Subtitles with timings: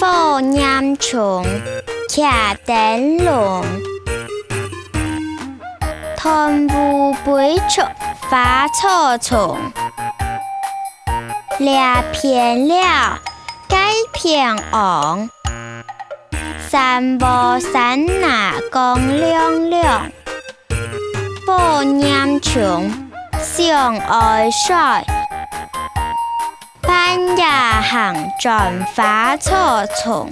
[0.00, 1.44] 火焰虫，
[2.14, 3.64] 卡灯笼，
[6.16, 7.82] 贪污背出
[8.30, 9.58] 花草丛，
[11.58, 13.18] 两片了
[13.68, 15.28] 该偏昂，
[16.68, 20.10] 三波三拿光亮亮，
[21.46, 23.08] 火焰虫，
[23.40, 25.04] 相爱帅。
[27.90, 30.30] 行转花草丛。